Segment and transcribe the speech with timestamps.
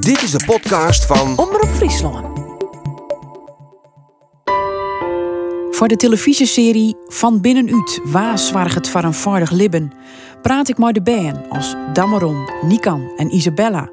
[0.00, 2.26] Dit is de podcast van Omroep Friesland.
[5.70, 9.92] Voor de televisieserie Van Binnenuit, waar zwaar het voor een vaardig libben,
[10.42, 13.90] praat ik met de bijen als Dameron, Nikan en Isabella.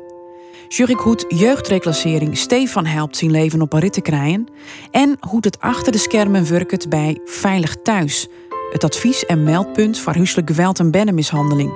[0.67, 4.47] Jurk hoe jeugdreclassering Stefan helpt zijn leven op een rit te krijgen
[4.91, 8.27] en hoe het achter de schermen werkt bij Veilig Thuis,
[8.71, 11.73] het advies- en meldpunt voor huiselijk geweld en bennenmishandeling.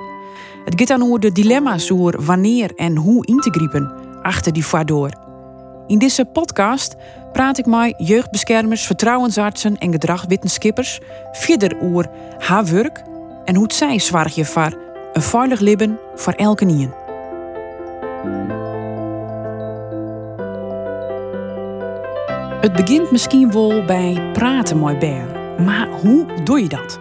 [0.64, 4.64] Het gaat dan over de dilemma's over wanneer en hoe in te griepen achter die
[4.84, 5.10] door.
[5.86, 6.96] In deze podcast
[7.32, 11.00] praat ik met jeugdbeschermers, vertrouwensartsen en gedragwetenskippers
[11.32, 13.02] verder over haar werk
[13.44, 14.78] en hoe zij zorgen voor
[15.12, 16.92] een veilig leven voor elke nien.
[22.60, 25.26] Het begint misschien wel bij praten met Bear,
[25.60, 26.98] maar hoe doe je dat?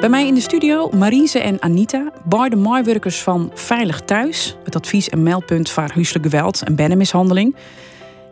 [0.00, 5.08] Bij mij in de studio Marise en Anita, beide maaiwerkers van Veilig Thuis, het advies-
[5.08, 7.56] en meldpunt voor huiselijk geweld en bennenmishandeling.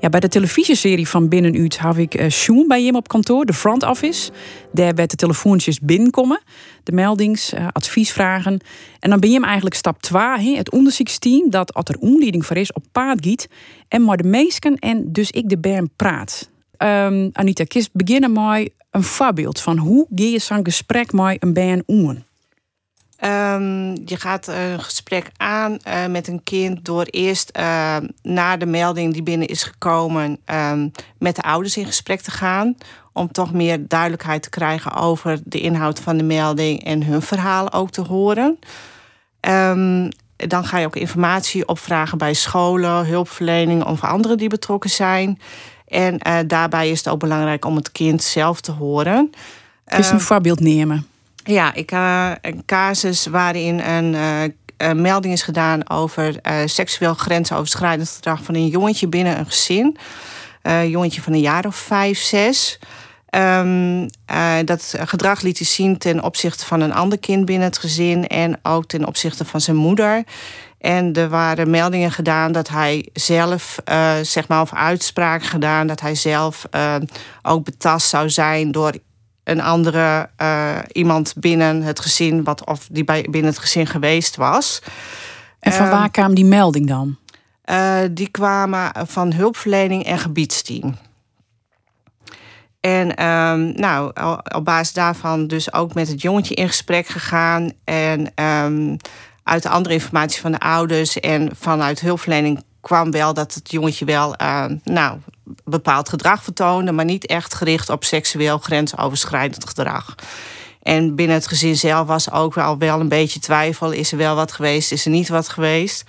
[0.01, 3.53] Ja, bij de televisieserie van Binnenuit heb ik uh, Sjoen bij hem op kantoor, de
[3.53, 4.31] front office.
[4.73, 6.43] Daar werd de telefoontjes binnenkomen,
[6.83, 8.61] de meldings, uh, adviesvragen.
[9.01, 12.57] En dan ben je hem eigenlijk stap 2, het onderzoeksteam dat als er onleiding voor
[12.57, 13.49] is op paard giet
[13.89, 16.51] en maar de meesken en dus ik de berm praat.
[16.79, 21.53] Um, Anita, kist beginnen met een voorbeeld van hoe ga je zo'n gesprek met een
[21.53, 22.27] band?
[23.25, 28.67] Um, je gaat een gesprek aan uh, met een kind door eerst uh, na de
[28.67, 32.77] melding die binnen is gekomen um, met de ouders in gesprek te gaan.
[33.13, 37.73] Om toch meer duidelijkheid te krijgen over de inhoud van de melding en hun verhaal
[37.73, 38.59] ook te horen.
[39.41, 45.41] Um, dan ga je ook informatie opvragen bij scholen, hulpverlening of anderen die betrokken zijn.
[45.89, 49.31] En uh, daarbij is het ook belangrijk om het kind zelf te horen.
[49.87, 51.07] Is een voorbeeld nemen.
[51.45, 54.43] Ja, ik uh, een casus waarin een, uh,
[54.77, 59.97] een, melding is gedaan over seksueel grensoverschrijdend gedrag van een jongetje binnen een gezin.
[60.63, 62.79] Een jongetje van een jaar of vijf, zes.
[63.31, 64.09] Um,
[64.65, 68.59] dat gedrag liet hij zien ten opzichte van een ander kind binnen het gezin en
[68.63, 70.25] ook ten opzichte van zijn moeder.
[70.79, 76.01] En er waren meldingen gedaan dat hij zelf, uh, zeg maar, of uitspraken gedaan dat
[76.01, 76.95] hij zelf uh,
[77.43, 78.93] ook betast zou zijn door
[79.45, 84.37] een andere uh, iemand binnen het gezin, wat of die bij, binnen het gezin geweest
[84.37, 84.83] was.
[85.61, 87.17] En van waar kwam die melding dan?
[88.11, 90.97] die kwamen van hulpverlening en gebiedsteam.
[92.81, 94.13] En um, nou,
[94.55, 97.73] op basis daarvan dus ook met het jongetje in gesprek gegaan.
[97.85, 98.97] En um,
[99.49, 104.05] uit de andere informatie van de ouders en vanuit hulpverlening kwam wel dat het jongetje
[104.05, 105.19] wel uh, nou,
[105.65, 110.15] bepaald gedrag vertoonde, maar niet echt gericht op seksueel grensoverschrijdend gedrag.
[110.83, 114.53] En binnen het gezin zelf was ook wel een beetje twijfel: is er wel wat
[114.53, 116.05] geweest, is er niet wat geweest?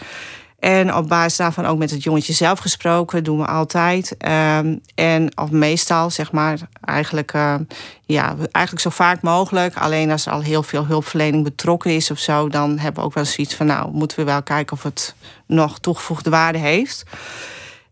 [0.60, 4.16] En op basis daarvan ook met het jongetje zelf gesproken, doen we altijd.
[4.58, 7.56] Um, en of meestal, zeg maar, eigenlijk, uh,
[8.06, 9.78] ja, eigenlijk zo vaak mogelijk.
[9.78, 13.14] Alleen als er al heel veel hulpverlening betrokken is of zo, dan hebben we ook
[13.14, 15.16] wel zoiets van, nou, moeten we wel kijken of het
[15.46, 17.04] nog toegevoegde waarde heeft.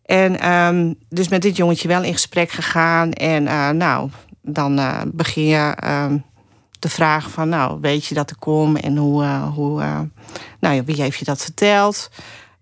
[0.05, 3.11] En um, dus met dit jongetje wel in gesprek gegaan.
[3.11, 4.09] En uh, nou,
[4.41, 6.23] dan uh, begin je um,
[6.79, 10.07] te vragen van, nou, weet je dat ik kom en hoe, hoe
[10.59, 12.09] nou wie heeft je dat verteld?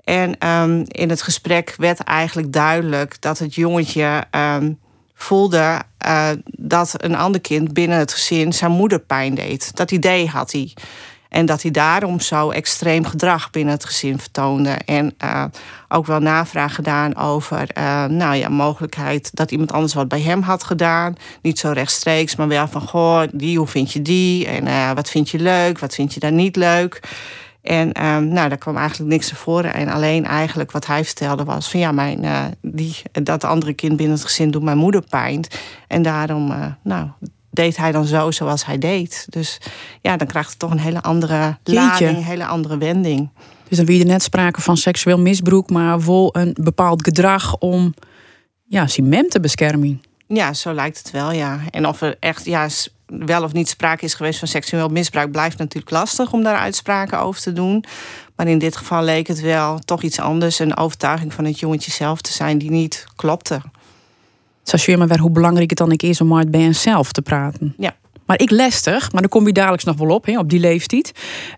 [0.06, 4.80] En um, in het gesprek werd eigenlijk duidelijk dat het jongetje um,
[5.16, 9.76] voelde uh, dat een ander kind binnen het gezin zijn moeder pijn deed.
[9.76, 10.74] Dat idee had hij.
[11.30, 14.70] En dat hij daarom zo extreem gedrag binnen het gezin vertoonde.
[14.70, 15.44] En uh,
[15.88, 20.42] ook wel navraag gedaan over uh, nou ja, mogelijkheid dat iemand anders wat bij hem
[20.42, 21.16] had gedaan.
[21.42, 24.48] Niet zo rechtstreeks, maar wel van goh, die, hoe vind je die?
[24.48, 27.00] En wat vind je leuk, wat vind je daar niet leuk?
[27.66, 29.74] En um, nou, daar kwam eigenlijk niks naar voren.
[29.74, 33.98] En alleen eigenlijk wat hij vertelde was van ja, mijn, uh, die, dat andere kind
[33.98, 35.46] binnen het gezin doet mijn moeder pijn.
[35.88, 37.08] En daarom uh, nou,
[37.52, 39.26] deed hij dan zo zoals hij deed.
[39.30, 39.58] Dus
[40.02, 43.30] ja, dan krijgt het toch een hele andere lading, een hele andere wending.
[43.68, 47.94] Dus dan wie er net sprake van seksueel misbruik, maar wel een bepaald gedrag om
[48.68, 50.02] ja, zijn te beschermen.
[50.28, 51.60] Ja, zo lijkt het wel, ja.
[51.70, 52.68] En of er echt ja,
[53.08, 57.20] wel of niet sprake is geweest van seksueel misbruik, blijft natuurlijk lastig om daar uitspraken
[57.20, 57.84] over te doen.
[58.36, 61.92] Maar in dit geval leek het wel toch iets anders, een overtuiging van het jongetje
[61.92, 63.62] zelf te zijn die niet klopte.
[64.64, 67.76] Je maar weer hoe belangrijk het dan ik is om maar bij zelf te praten.
[67.78, 67.96] Ja.
[68.26, 71.12] Maar ik lestig, maar dan kom je dadelijk nog wel op, hè, op die leeftijd.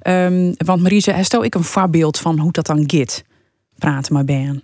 [0.04, 3.24] Um, want Marise, stel ik een voorbeeld van hoe dat dan gaat.
[3.78, 4.62] Praten maar bij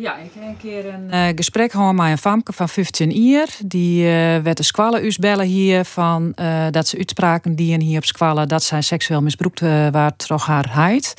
[0.00, 3.48] ja, ik heb een keer een uh, gesprek gehad met een famke van 15 jaar.
[3.66, 4.08] Die uh,
[4.38, 6.32] werd de squallen bellen hier van
[6.70, 9.60] dat ze uitspraken die hier op squallen dat zij seksueel misbruikt
[9.90, 11.14] waar toch haar heid.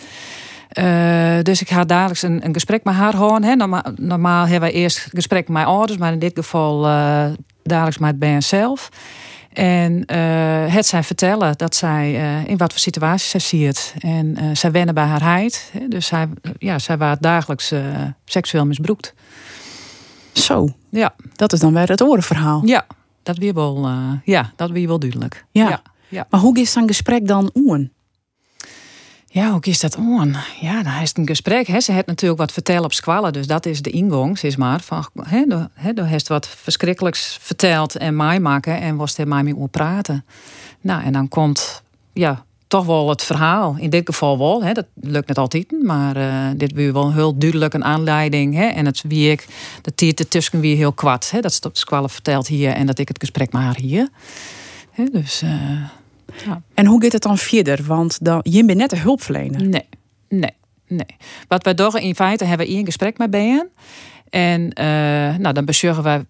[0.80, 3.44] Uh, dus ik ga dagelijks een, een gesprek met haar houden.
[3.44, 3.56] Hè.
[3.96, 7.26] Normaal, hebben wij eerst gesprek met mijn ouders, maar in dit geval uh,
[7.64, 8.90] dagelijks met Ben zelf.
[9.58, 12.14] En uh, het zij vertellen dat zij
[12.48, 13.96] in wat voor situaties zij ziet.
[14.00, 15.72] En zij wennen bij haar heid.
[15.90, 17.74] Dus zij, ja, zij wordt dagelijks
[18.26, 19.14] seksueel misbruikt.
[20.34, 20.70] Zo.
[20.90, 21.16] Ja.
[21.34, 22.62] Dat is dan weer het orenverhaal.
[22.66, 22.86] Ja,
[23.24, 23.90] dat weer wel,
[24.24, 25.46] ja, dat weer wel duidelijk.
[25.52, 25.82] Ja.
[26.08, 26.28] ja.
[26.30, 27.92] Maar hoe is zo'n gesprek dan oen?
[29.36, 30.36] Ja, hoe is dat on?
[30.62, 31.68] Ja, dan is een gesprek.
[31.68, 31.80] Hè.
[31.80, 34.82] Ze heeft natuurlijk wat vertellen op squallen, dus dat is de ingang, zeg maar.
[34.82, 35.44] Van, hè,
[35.74, 39.70] hè, dan heeft wat verschrikkelijks verteld en mij maken en was er mij mee over
[39.70, 40.26] praten.
[40.82, 41.82] Nou, en dan komt,
[42.14, 43.76] ja, toch wel het verhaal.
[43.80, 44.72] In dit geval wel, hè.
[44.72, 48.54] dat lukt net altijd, maar uh, dit weer wel heel duidelijk een aanleiding.
[48.54, 48.66] Hè.
[48.66, 49.48] En het wie ik,
[49.82, 51.30] de tijd ertussen weer heel kwad.
[51.32, 51.40] Hè.
[51.40, 54.10] Dat is op squallen verteld hier en dat ik het gesprek maar hier.
[55.12, 55.44] Dus...
[55.44, 55.52] Uh,
[56.46, 56.62] ja.
[56.74, 57.84] En hoe gaat het dan verder?
[57.84, 59.68] Want dan, je bent net een hulpverlener.
[59.68, 59.88] Nee,
[60.30, 60.54] nee,
[60.88, 61.18] nee.
[61.48, 63.68] Wat wij doen in feite hebben we een gesprek met BN.
[64.30, 64.86] En uh,
[65.36, 66.26] nou, dan besjuggen wij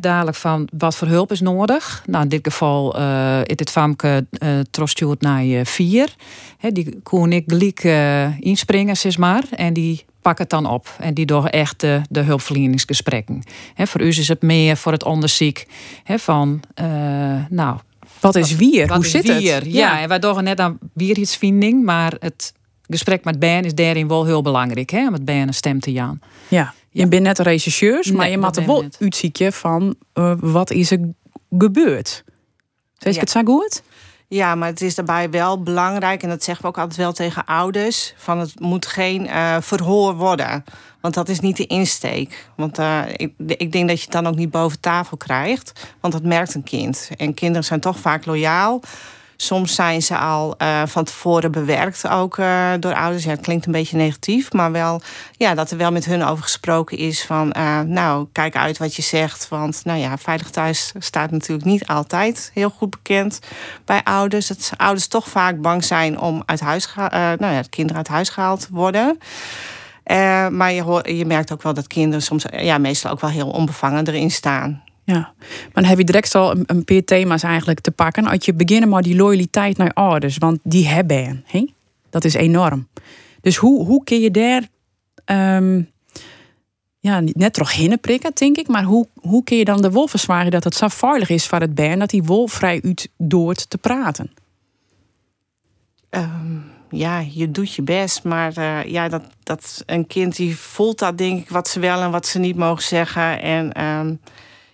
[0.00, 2.02] dadelijk van wat voor hulp is nodig.
[2.06, 6.14] Nou, in dit geval uh, is het famke uh, naar vier.
[6.58, 7.82] He, die kon ik gelijk
[8.40, 9.42] inspringen, zeg maar.
[9.50, 10.96] En die pakken het dan op.
[10.98, 13.42] En die door echt de, de hulpverleningsgesprekken.
[13.74, 15.64] He, voor u is het meer voor het onderzoek
[16.04, 16.60] van,
[17.48, 17.78] nou,
[18.20, 18.94] wat is wier?
[18.94, 19.42] Hoe zit het?
[19.42, 22.52] Ja, ja, en wij doen net aan wierheidsvinding, maar het
[22.86, 25.92] gesprek met Ben is daarin wel heel belangrijk, hè, om het Ben een stem te
[25.92, 26.20] jaan.
[26.48, 30.70] Ja, je bent net een regisseur, maar je moet er wel uitzieken van uh, wat
[30.70, 30.98] is er
[31.58, 32.24] gebeurd.
[32.98, 33.82] Zeg ik het zo goed?
[34.28, 37.44] Ja, maar het is daarbij wel belangrijk, en dat zeggen we ook altijd wel tegen
[37.44, 40.64] ouders: van het moet geen uh, verhoor worden.
[41.00, 42.48] Want dat is niet de insteek.
[42.54, 45.86] Want uh, ik, ik, denk dat je het dan ook niet boven tafel krijgt.
[46.00, 47.10] Want dat merkt een kind.
[47.16, 48.80] En kinderen zijn toch vaak loyaal.
[49.36, 53.24] Soms zijn ze al uh, van tevoren bewerkt, ook uh, door ouders.
[53.24, 55.00] Ja, het klinkt een beetje negatief, maar wel
[55.36, 57.48] ja, dat er wel met hun over gesproken is van,
[57.86, 59.48] nou, kijk uit wat je zegt.
[59.48, 63.38] Want, nou ja, veilig thuis staat natuurlijk niet altijd heel goed bekend
[63.84, 64.46] bij ouders.
[64.46, 68.60] Dat ouders toch vaak bang zijn om uit huis, nou ja, kinderen uit huis gehaald
[68.60, 69.18] te worden.
[70.10, 73.30] Uh, maar je, hoort, je merkt ook wel dat kinderen soms, ja, meestal ook wel
[73.30, 74.82] heel onbevangen erin staan.
[75.04, 78.26] Ja, maar dan heb je direct al een, een paar thema's eigenlijk te pakken.
[78.26, 81.66] Als je beginnen maar die loyaliteit naar ouders, want die hebben hè?
[82.10, 82.88] Dat is enorm.
[83.40, 84.68] Dus hoe, hoe kun je daar
[85.56, 85.90] um,
[86.98, 88.68] ja, net toch hinnen prikken, denk ik.
[88.68, 91.60] Maar hoe, hoe kun je dan de wolf verzwaren dat het zo veilig is voor
[91.60, 94.30] het bern dat die wolf vrij uit doort te praten?
[96.10, 98.24] Um, ja, je doet je best.
[98.24, 102.00] Maar uh, ja, dat, dat een kind die voelt dat denk ik wat ze wel
[102.00, 103.40] en wat ze niet mogen zeggen.
[103.40, 104.20] En um,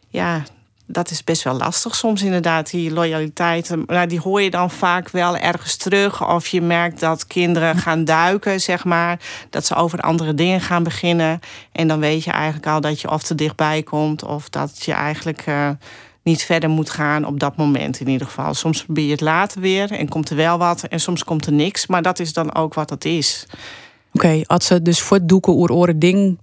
[0.08, 0.42] ja,
[0.86, 3.74] dat is best wel lastig soms inderdaad, die loyaliteit.
[3.86, 6.28] Nou, die hoor je dan vaak wel ergens terug.
[6.28, 9.19] Of je merkt dat kinderen gaan duiken, zeg maar.
[9.50, 11.40] Dat ze over andere dingen gaan beginnen.
[11.72, 14.24] En dan weet je eigenlijk al dat je of te dichtbij komt...
[14.24, 15.70] of dat je eigenlijk uh,
[16.26, 18.55] niet verder moet gaan op dat moment in ieder geval.
[18.55, 20.82] Soms probeer je het later weer en komt er wel wat...
[20.82, 23.46] en soms komt er niks, maar dat is dan ook wat het is.
[24.12, 26.38] Oké, okay, als ze dus voor het doeken oer oren ding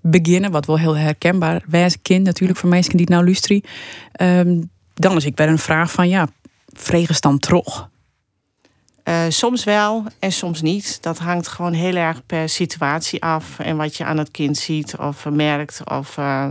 [0.00, 3.62] beginnen, wat wel heel herkenbaar wijze kind natuurlijk voor mensen die het nou luisteren.
[4.20, 6.28] Um, dan is ik bij een vraag van ja,
[7.20, 7.88] dan toch?
[9.04, 10.98] Uh, soms wel en soms niet.
[11.02, 14.96] Dat hangt gewoon heel erg per situatie af en wat je aan het kind ziet
[14.96, 15.80] of merkt.
[15.84, 16.46] Of, uh,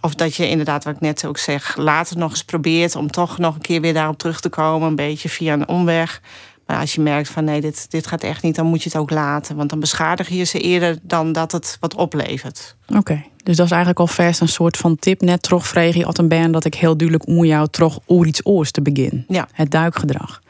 [0.00, 3.38] of dat je inderdaad, wat ik net ook zeg, later nog eens probeert om toch
[3.38, 6.20] nog een keer weer daarop terug te komen, een beetje via een omweg.
[6.66, 8.98] Maar als je merkt van nee, dit, dit gaat echt niet, dan moet je het
[8.98, 9.56] ook laten.
[9.56, 12.76] Want dan beschadig je ze eerder dan dat het wat oplevert.
[12.96, 15.20] Oké, dus dat is eigenlijk al vers een soort van tip.
[15.20, 18.46] Net toch vreeg je een ben dat ik heel duidelijk om jou toch oor iets
[18.46, 19.24] oors te beginnen.
[19.28, 19.48] Ja.
[19.52, 20.40] Het duikgedrag.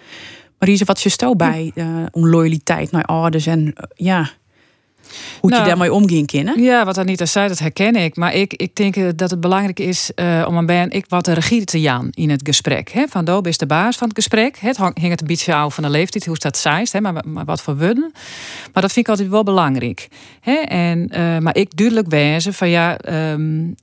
[0.59, 4.31] Maar hier is wat je stel bij uh, om loyaliteit naar ouders en uh, ja,
[5.41, 6.63] hoe nou, je daarmee omgaan kunnen.
[6.63, 8.17] Ja, wat Anita zei, dat herken ik.
[8.17, 11.25] Maar ik, ik denk eh, dat het belangrijk is uh, om een ben ik wat
[11.25, 12.91] de regie te jaan in het gesprek.
[12.91, 13.05] Hè?
[13.09, 14.59] Van Dobe is de baas van het gesprek.
[14.59, 17.01] Het hing het een beetje af van de leeftijd, hoe dat zijst, hè?
[17.01, 18.13] Maar, maar wat voor wudden.
[18.73, 20.09] Maar dat vind ik altijd wel belangrijk.
[20.41, 20.55] Hè?
[20.55, 22.99] En, uh, maar ik duidelijk wijzen van ja,
[23.33, 23.75] um,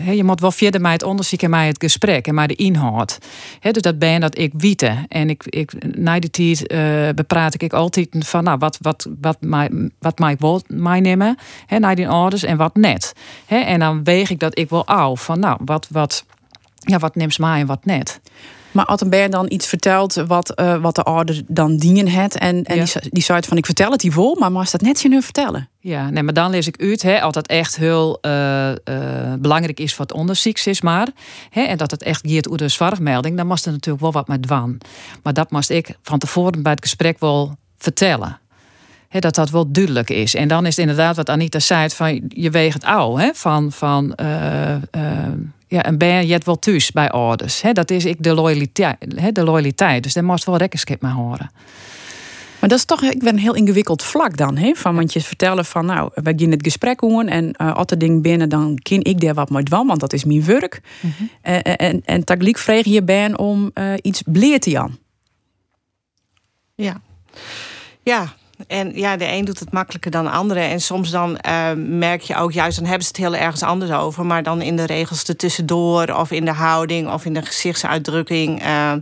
[0.00, 2.54] uh, je moet wel verder mij het onderzoek en mij het gesprek en mij de
[2.54, 3.18] inhoud.
[3.60, 3.70] Hè?
[3.70, 5.04] Dus dat ben dat ik wiete.
[5.08, 6.66] En ik, ik, na die tijd
[7.16, 10.36] bepraat ik altijd van nou, wat, wat, wat, mij, wat mij
[10.66, 11.36] mij nemen
[11.66, 13.12] hè, naar die ouders en wat net.
[13.46, 16.24] Hè, en dan weeg ik dat ik wel af van nou, wat, wat,
[16.78, 18.20] ja, wat neemt mij en wat net.
[18.76, 22.38] Maar als een dan iets vertelt wat, uh, wat de ouder dan dienen het.
[22.38, 24.98] En, en die, die zei van ik vertel het die vol, maar mag dat net
[24.98, 25.68] zien vertellen.
[25.80, 28.74] Ja, nee, maar dan lees ik uit, hè, altijd echt heel uh, uh,
[29.38, 31.08] belangrijk is wat onderzoek is maar.
[31.50, 34.28] Hè, en dat het echt gaat over de zwartmelding, dan moest er natuurlijk wel wat
[34.28, 34.78] met dwan.
[35.22, 38.40] Maar dat moest ik van tevoren bij het gesprek wel vertellen
[39.20, 40.34] dat dat wel duidelijk is.
[40.34, 43.16] En dan is het inderdaad wat Anita zei, van je weegt het ouw.
[43.16, 43.30] Hè?
[43.34, 44.78] Van, van uh, uh,
[45.68, 47.62] ja, een ben je wel thuis bij ouders.
[47.62, 47.72] Hè?
[47.72, 49.32] Dat is ik de loyaliteit, hè?
[49.32, 50.02] de loyaliteit.
[50.02, 51.50] Dus daar moest wel rekkenskip maar horen.
[52.58, 54.56] Maar dat is toch ik ben een heel ingewikkeld vlak dan.
[54.56, 54.74] Hè?
[54.74, 57.98] Van, want je vertellen van, nou, we gaan het gesprek doen en uh, als er
[57.98, 60.80] ding binnen, dan ken ik daar wat mee doen, want dat is mijn werk.
[61.00, 61.30] Mm -hmm.
[61.44, 64.98] uh, en en tagelijk vreeg je ben om uh, iets bleert te Jan.
[66.74, 67.00] Ja.
[68.02, 68.34] Ja,
[68.66, 70.60] en ja, de een doet het makkelijker dan de andere.
[70.60, 73.90] En soms dan uh, merk je ook, juist dan hebben ze het heel ergens anders
[73.90, 74.26] over.
[74.26, 78.62] Maar dan in de regels ertussendoor, of in de houding, of in de gezichtsuitdrukking.
[78.62, 78.92] Uh,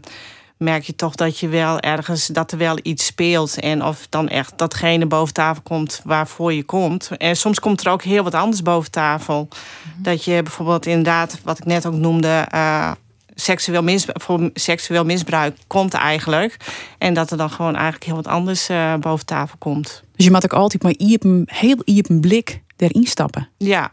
[0.56, 3.60] merk je toch dat je wel ergens dat er wel iets speelt.
[3.60, 7.10] En of dan echt datgene boven tafel komt waarvoor je komt.
[7.16, 9.40] En soms komt er ook heel wat anders boven tafel.
[9.40, 9.48] Mm
[9.94, 10.02] -hmm.
[10.02, 12.48] Dat je bijvoorbeeld inderdaad, wat ik net ook noemde.
[12.54, 12.90] Uh,
[13.34, 16.56] seksueel, misbruik, voor seksueel misbruik komt eigenlijk.
[16.98, 20.02] En dat er dan gewoon eigenlijk heel wat anders uh, boven tafel komt.
[20.16, 23.48] Dus je moet ook altijd maar iepen, heel iepen blik erin stappen.
[23.58, 23.90] Ja.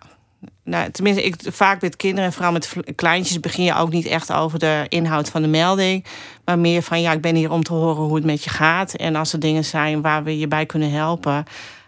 [0.64, 4.32] Nou, tenminste, ik, vaak met kinderen en vooral met kleintjes begin je ook niet echt
[4.32, 6.06] over de inhoud van de melding.
[6.46, 8.94] Maar meer van ja, ik ben hier om te horen hoe het met je gaat.
[8.94, 11.44] En als er dingen zijn waar we je bij kunnen helpen.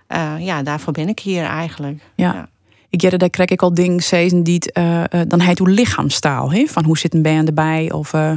[0.10, 2.01] Uh, ja, daarvoor ben ik hier eigenlijk.
[2.15, 2.33] ja.
[2.33, 2.51] ja.
[2.93, 6.51] Ik jette, daar krijg ik al dingen zezen die uh, uh, dan heet hoe lichaamstaal.
[6.51, 6.65] He?
[6.65, 7.91] Van hoe zit een band erbij?
[7.91, 8.31] Of uh,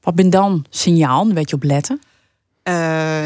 [0.00, 1.32] wat ben dan signaal?
[1.32, 2.00] Weet je op letten?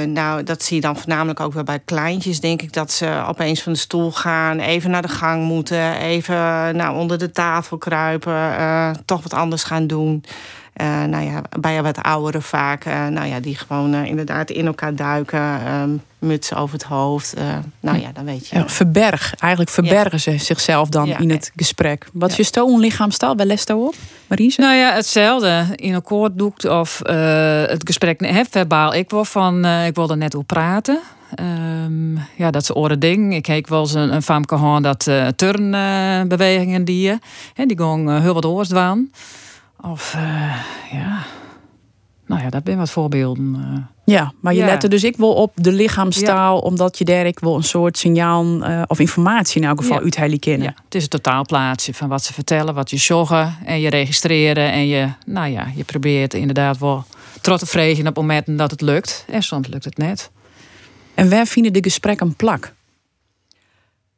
[0.06, 2.72] nou, dat zie je dan voornamelijk ook wel bij kleintjes, denk ik.
[2.72, 6.36] Dat ze opeens van de stoel gaan, even naar de gang moeten, even
[6.76, 10.24] nou, onder de tafel kruipen, toch wat anders gaan doen.
[10.80, 14.66] Uh, nou ja, bij wat ouderen vaak, uh, nou ja, die gewoon uh, inderdaad in
[14.66, 17.34] elkaar duiken, muts over het hoofd.
[17.80, 18.56] nou ja, dan weet je.
[18.56, 20.18] Ja, verberg, eigenlijk verbergen ja.
[20.18, 22.08] ze zichzelf dan ja, in het gesprek.
[22.12, 23.36] Wat is je stoon lichaamstaal?
[23.36, 23.94] Wel les daarop,
[24.26, 24.60] Marise?
[24.60, 25.66] Nou ja, hetzelfde.
[25.74, 27.00] In een koorddoek of
[27.68, 28.94] het gesprek he, verbaal.
[28.94, 31.00] Ik wil van, ik wilde net op praten.
[31.40, 33.34] Um, ja, dat is oren ding.
[33.34, 37.18] Ik heb wel eens een, een famke gehad dat turnbewegingen die je,
[37.66, 39.10] die gaan heel wat oors dwaan.
[39.80, 40.56] Of uh,
[40.92, 41.24] ja.
[42.26, 43.54] Nou ja, dat zijn wat voorbeelden.
[43.58, 43.78] Uh.
[44.04, 44.66] Ja, maar je ja.
[44.66, 46.60] let er dus ik wel op de lichaamstaal, ja.
[46.60, 50.02] omdat je daar ik wel een soort signaal uh, of informatie in elk geval ja.
[50.02, 50.66] uit kennen.
[50.66, 50.74] Ja.
[50.84, 54.72] Het is een totaalplaatsje van wat ze vertellen, wat je zorgen en je registreren.
[54.72, 57.04] En je, nou ja, je probeert inderdaad wel
[57.40, 59.24] trots te vregen op momenten dat het lukt.
[59.30, 60.30] En soms lukt het net.
[61.14, 62.74] En waar vinden de gesprekken plak?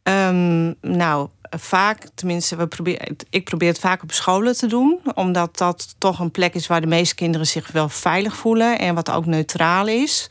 [0.02, 5.00] Um, nou, vaak, tenminste, we proberen, ik probeer het vaak op scholen te doen.
[5.14, 8.78] Omdat dat toch een plek is waar de meeste kinderen zich wel veilig voelen.
[8.78, 10.28] En wat ook neutraal is.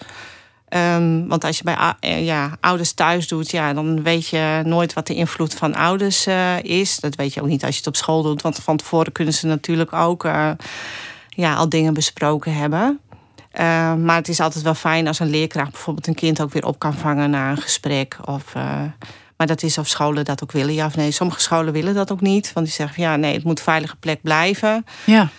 [0.70, 5.08] Um, want als je bij ja, ouders thuis doet, ja, dan weet je nooit wat
[5.08, 7.00] de invloed van ouders uh, is.
[7.00, 8.42] Dat weet je ook niet als je het op school doet.
[8.42, 10.52] Want van tevoren kunnen ze natuurlijk ook uh,
[11.30, 13.00] ja, al dingen besproken hebben.
[13.54, 16.66] Uh, maar het is altijd wel fijn als een leerkracht bijvoorbeeld een kind ook weer
[16.66, 18.18] op kan vangen na een gesprek.
[18.26, 18.54] Of
[19.40, 21.12] maar dat is of scholen dat ook willen, ja of nee.
[21.12, 22.54] Sommige scholen willen dat ook niet.
[22.54, 24.86] Want die zeggen van ja, nee, het moet een veilige plek blijven.
[25.06, 25.30] Ja.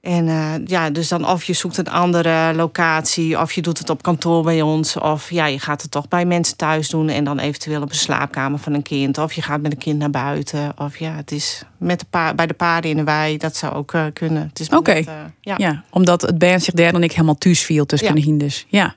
[0.00, 3.90] En uh, ja, dus dan of je zoekt een andere locatie, of je doet het
[3.90, 7.24] op kantoor bij ons, of ja, je gaat het toch bij mensen thuis doen en
[7.24, 10.10] dan eventueel op een slaapkamer van een kind, of je gaat met een kind naar
[10.10, 13.56] buiten, of ja, het is met de pa bij de paarden in de wei, dat
[13.56, 14.52] zou ook uh, kunnen.
[14.64, 15.00] Oké, okay.
[15.00, 15.54] uh, ja.
[15.56, 15.84] ja.
[15.90, 18.14] omdat het bij zich daar dan ik helemaal thuis viel tussen ja.
[18.14, 18.66] de hinders.
[18.68, 18.94] Ja.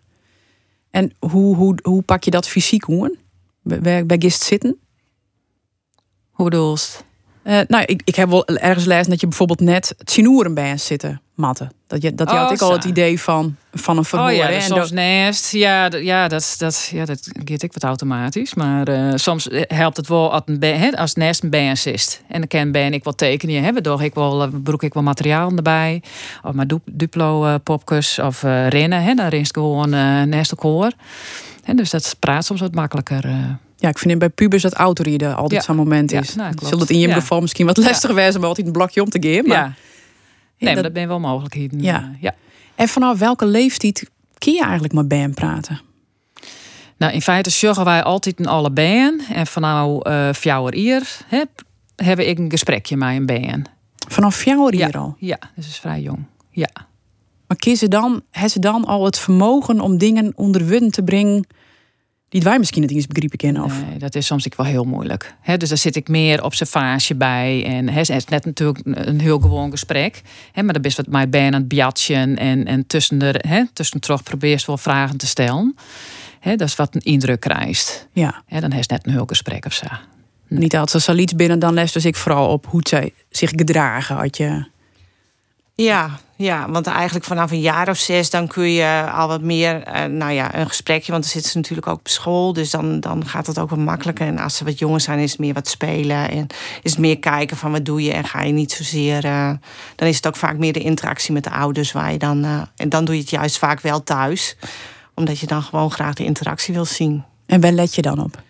[0.92, 3.12] En hoe, hoe, hoe pak je dat fysiek hoor?
[3.82, 4.78] Bij, bij Gist zitten?
[6.30, 6.78] Hoe bedoel
[7.44, 10.86] uh, nou, ik, ik heb wel ergens gelezen dat je bijvoorbeeld net Tsinoeren bij ons
[10.86, 11.72] zitten matten.
[11.88, 14.30] Dat, je, dat je oh, had ik al het idee van, van een verhoor.
[14.30, 15.52] Oh ja, en soms nest.
[15.52, 18.54] Ja, ja, dat, dat, ja, dat gaat ik wat automatisch.
[18.54, 22.22] Maar uh, soms helpt het wel als, een, als nest een band is.
[22.28, 23.84] En dan kan ben ik wel tekenen hebben.
[23.84, 26.04] Door ik wel, eh, broek ik wel materiaal erbij.
[26.44, 29.04] Of maar Duplo uh, popkus of rennen.
[29.04, 29.90] Hè, dan rest gewoon
[30.30, 30.92] nest koor.
[31.70, 33.26] En dus dat praat soms wat makkelijker.
[33.26, 33.46] Uh.
[33.76, 35.68] Ja, ik vind bij pubers dat autorieden altijd ja.
[35.68, 36.34] zo'n moment is.
[36.34, 37.14] Ja, nou, het in je ja.
[37.14, 39.48] geval misschien wat lastig wezen, maar altijd een blokje om te geven.
[39.48, 39.58] Maar...
[39.58, 39.74] Ja.
[40.58, 40.84] Nee, dat...
[40.84, 41.82] dat ben wel mogelijkheden.
[41.82, 42.12] Ja.
[42.20, 42.36] ja.
[42.76, 45.82] En vanaf welke leeftijd kun je eigenlijk met Ben praten?
[46.98, 49.22] Nou, in feite zorgen wij altijd een alle Ben.
[49.34, 51.50] En vanaf uh, fjouwer hier heb,
[51.96, 53.64] hebben ik een gesprekje met een Ben.
[54.08, 55.16] Vanaf fjouwer hier al?
[55.18, 56.26] Ja, dat is vrij jong.
[56.52, 56.70] Ja.
[57.48, 61.48] Maar kiezen dan, hebben ze dan al het vermogen om dingen onder wun te brengen
[62.30, 63.64] die wij misschien het eens begrepen kennen?
[63.64, 63.82] Of?
[63.90, 65.36] Nee, dat is soms ik wel heel moeilijk.
[65.42, 67.66] He, dus daar zit ik meer observatie bij.
[67.66, 70.22] En het is net natuurlijk een heel gewoon gesprek.
[70.52, 72.38] He, maar dan is wat mij bijna aan het biatchen.
[72.38, 75.76] En, en tussen de, he, tussen terug probeer wel vragen te stellen.
[76.40, 78.08] He, dat is wat een indruk krijgt.
[78.14, 78.44] Ja.
[78.46, 79.88] He, dan is het net een heel gesprek of zo.
[80.48, 83.50] Niet altijd als er iets binnen, dan les dus ik vooral op hoe zij zich
[83.50, 84.16] gedragen.
[84.16, 84.66] Had je...
[85.84, 89.88] Ja, ja, want eigenlijk vanaf een jaar of zes dan kun je al wat meer,
[89.88, 91.12] uh, nou ja, een gesprekje.
[91.12, 92.54] Want dan zitten ze natuurlijk ook op school.
[92.54, 94.28] Dus dan, dan gaat het ook wat makkelijker.
[94.28, 96.30] En als ze wat jonger zijn, is het meer wat spelen.
[96.30, 96.48] En
[96.82, 98.14] is het meer kijken van wat doe je.
[98.14, 99.26] En ga je niet zozeer.
[99.26, 99.52] Uh,
[99.96, 101.92] dan is het ook vaak meer de interactie met de ouders.
[101.92, 104.58] Waar je dan, uh, en dan doe je het juist vaak wel thuis.
[105.14, 107.24] Omdat je dan gewoon graag de interactie wil zien.
[107.46, 108.42] En waar let je dan op?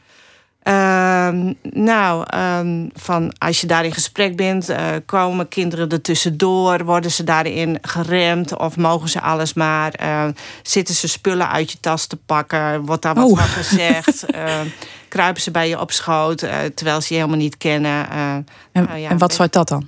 [0.63, 1.29] Uh,
[1.61, 6.85] nou, um, van als je daar in gesprek bent, uh, komen kinderen er tussendoor?
[6.85, 8.57] Worden ze daarin geremd?
[8.57, 9.93] Of mogen ze alles maar?
[10.01, 10.25] Uh,
[10.63, 12.85] zitten ze spullen uit je tas te pakken?
[12.85, 13.37] Wordt daar wat oh.
[13.37, 14.25] van gezegd?
[14.29, 14.67] Ehm,
[15.07, 18.09] kruipen ze bij je op schoot eh, terwijl ze je helemaal niet kennen?
[18.09, 19.87] en, nou ja, en wat zou dat dan?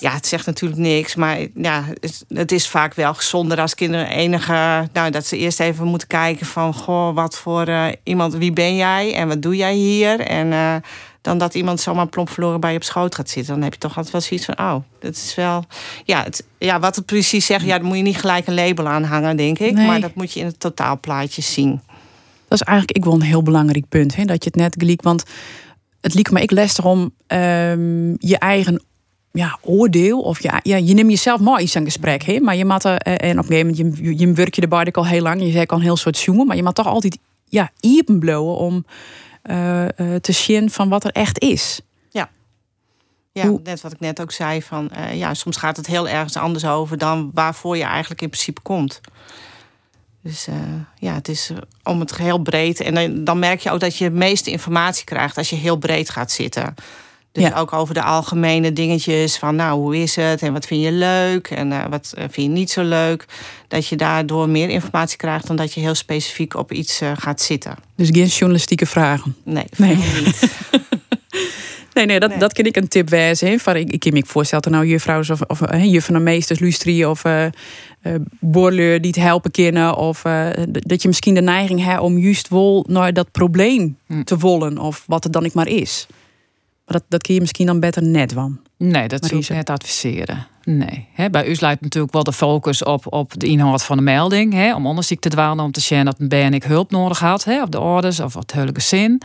[0.00, 1.14] Ja, het zegt natuurlijk niks.
[1.14, 1.84] Maar ja,
[2.28, 4.88] het is vaak wel gezonder als kinderen enige.
[4.92, 8.76] Nou, dat ze eerst even moeten kijken van goh, wat voor uh, iemand, wie ben
[8.76, 10.20] jij en wat doe jij hier?
[10.20, 10.74] En uh,
[11.20, 13.54] dan dat iemand zomaar plomp verloren bij je op schoot gaat zitten.
[13.54, 15.64] Dan heb je toch altijd wel zoiets van, oh, dat is wel.
[16.04, 18.88] Ja, het, ja wat het precies zegt, ja, dan moet je niet gelijk een label
[18.88, 19.74] aanhangen, denk ik.
[19.74, 19.86] Nee.
[19.86, 21.80] Maar dat moet je in het totaalplaatje zien.
[22.48, 24.16] Dat is eigenlijk ik wel een heel belangrijk punt.
[24.16, 24.24] Hè?
[24.24, 25.02] Dat je het net gelijk.
[25.02, 25.24] Want
[26.00, 28.82] het liep me ik lastig om um, je eigen
[29.38, 30.20] ja, oordeel.
[30.20, 32.22] Of ja, ja, je neemt jezelf maar iets aan gesprek.
[32.22, 32.40] Hè?
[32.40, 34.92] Maar je moet er, eh, en op een gegeven moment, je, je werk je erbij
[34.92, 35.42] al heel lang.
[35.42, 36.46] Je zei al heel soort zoemen.
[36.46, 38.84] Maar je moet toch altijd ja, iepen blowen om
[39.50, 39.86] uh,
[40.20, 41.80] te zien van wat er echt is.
[42.10, 42.30] Ja.
[43.32, 44.62] Ja, net wat ik net ook zei.
[44.62, 48.28] Van, uh, ja, soms gaat het heel ergens anders over dan waarvoor je eigenlijk in
[48.28, 49.00] principe komt.
[50.22, 50.48] Dus
[50.98, 51.50] ja, het is
[51.82, 52.80] om het heel breed.
[52.80, 55.76] En dan, dan merk je ook dat je de meeste informatie krijgt als je heel
[55.76, 56.74] breed gaat zitten.
[57.38, 57.58] Dus ja.
[57.58, 61.50] ook over de algemene dingetjes van nou, hoe is het en wat vind je leuk
[61.50, 63.24] en uh, wat vind je niet zo leuk.
[63.68, 67.40] Dat je daardoor meer informatie krijgt dan dat je heel specifiek op iets uh, gaat
[67.40, 67.74] zitten.
[67.96, 69.36] Dus geen journalistieke vragen?
[69.44, 69.96] Nee, nee.
[69.96, 70.40] niet.
[71.94, 72.38] nee, nee, dat, nee.
[72.38, 73.60] dat kan ik een tip wijzen.
[73.60, 77.08] Van, ik, ik kan me voorstellen, nou juffrouw of, of uh, juffen en meesters, lustrie
[77.08, 77.46] of uh,
[78.40, 79.96] borleur die het helpen kunnen.
[79.96, 80.22] Of
[80.66, 84.22] dat je misschien de neiging hebt om juist wel naar dat probleem hm.
[84.22, 84.78] te wollen.
[84.78, 86.06] Of wat het dan ik maar is.
[86.88, 88.60] Maar dat, dat kun je misschien dan beter net van.
[88.76, 90.46] Nee, dat zou ik net adviseren.
[90.64, 91.06] Nee.
[91.12, 94.52] He, bij u lijkt natuurlijk wel de focus op, op de inhoud van de melding.
[94.52, 97.44] He, om onderzoek te dwalen, om te zien dat een BNik hulp nodig had.
[97.44, 99.22] He, op de orders of het huwelijke zin.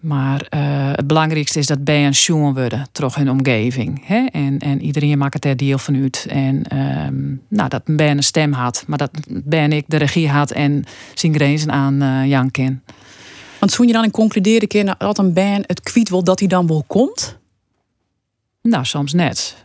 [0.00, 0.60] Maar uh,
[0.92, 4.02] het belangrijkste is dat BN schoen worden, terug in de omgeving.
[4.06, 4.24] Hè?
[4.32, 6.26] En, en iedereen maakt er deel van uit.
[6.28, 9.10] En um, nou, dat BN een stem had, maar dat
[9.44, 10.84] BN ik de regie had en
[11.14, 12.82] zijn grenzen aan uh, janken.
[13.68, 16.48] Want toen je dan in concluderen keer dat een band het kwiet wil dat hij
[16.48, 17.36] dan wel komt?
[18.62, 19.56] Nou, soms net.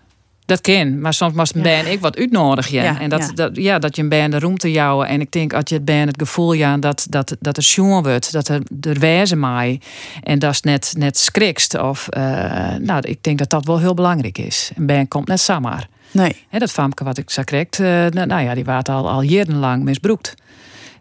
[0.45, 2.73] Dat kan, maar soms moet een band ik wat uitnodigen.
[2.73, 2.99] Ja.
[2.99, 3.31] En dat, ja.
[3.33, 5.07] Dat, ja, dat je een band de roemte jouwen.
[5.07, 8.03] En ik denk, als je het band het gevoel ja, dat, dat, dat er schoon
[8.03, 9.81] wordt, dat er, er wijze mij.
[10.23, 11.79] En dat is net, net skrikst.
[11.79, 14.71] Of, uh, nou, ik denk dat dat wel heel belangrijk is.
[14.75, 15.87] Een band komt net samen.
[16.11, 16.35] Nee.
[16.49, 19.83] He, dat famke wat ik zag kreeg, uh, nou ja, die waard al, al jarenlang
[19.83, 20.33] misbroekt.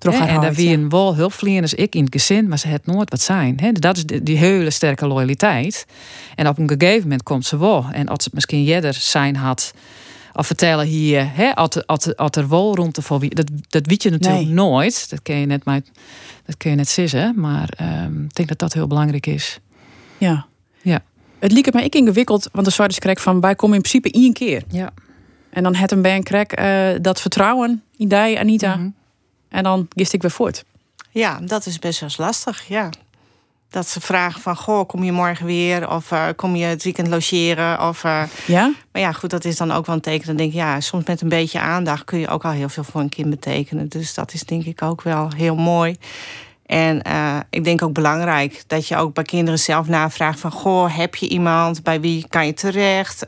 [0.04, 3.20] En daar wie een wel hulpverleners, ik in het gezin, maar ze het nooit wat
[3.20, 3.60] zijn.
[3.60, 5.86] He, dat is die, die hele sterke loyaliteit.
[6.34, 7.86] En op een gegeven moment komt ze wel.
[7.92, 9.72] En als het misschien jeder zijn had,
[10.32, 11.54] of vertellen hier, hè,
[12.16, 14.54] als er wel rond voor wie, dat, dat weet je natuurlijk nee.
[14.54, 15.10] nooit.
[15.10, 15.80] Dat kun je net, maar,
[16.46, 17.32] dat kun je net sissen.
[17.36, 17.68] Maar
[18.04, 19.58] um, ik denk dat dat heel belangrijk is.
[20.18, 20.46] Ja.
[20.82, 21.02] Ja.
[21.38, 24.32] Het liep mij ik ingewikkeld, want de zwarte krek van wij komen in principe één
[24.32, 24.62] keer.
[24.68, 24.90] Ja.
[25.50, 28.74] En dan het een bij een krek uh, dat vertrouwen, idee, Anita.
[28.74, 28.94] Mm -hmm.
[29.52, 30.64] En dan gist ik weer voort.
[31.10, 32.90] Ja, dat is best wel lastig, ja.
[33.70, 35.90] Dat ze vragen van, goh, kom je morgen weer?
[35.90, 37.88] Of uh, kom je het weekend logeren?
[37.88, 38.72] Of, uh, ja?
[38.92, 40.26] Maar ja, goed, dat is dan ook wel een teken.
[40.26, 42.04] Dan denk ik, ja, soms met een beetje aandacht...
[42.04, 43.88] kun je ook al heel veel voor een kind betekenen.
[43.88, 45.96] Dus dat is denk ik ook wel heel mooi.
[46.66, 50.50] En uh, ik denk ook belangrijk dat je ook bij kinderen zelf navraagt van...
[50.50, 51.82] goh, heb je iemand?
[51.82, 53.26] Bij wie kan je terecht?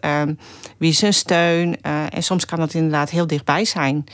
[0.79, 1.81] wie is een steun?
[2.11, 4.05] en soms kan dat inderdaad heel dichtbij zijn...